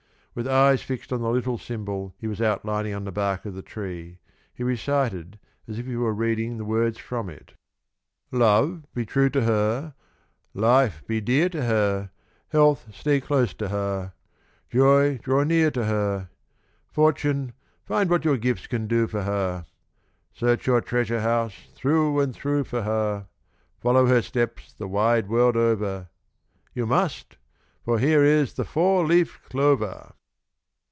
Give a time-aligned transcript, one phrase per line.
[0.33, 3.61] With eyes fixed on the little symbol he was outlining on the bark of the
[3.61, 4.19] tree,
[4.53, 7.51] he recited as if he were reading the words from it:
[8.31, 9.93] "Love, be true to her;
[10.53, 12.11] Life, be dear to her;
[12.47, 14.13] Health, stay close to her;
[14.69, 16.29] Joy, draw near to her;
[16.87, 17.51] Fortune,
[17.83, 19.65] find what your gifts Can do for her.
[20.33, 23.27] Search your treasure house Through and through for her.
[23.81, 26.07] Follow her steps The wide world over;
[26.73, 27.35] You must!
[27.83, 30.13] for here is The four leaved clover."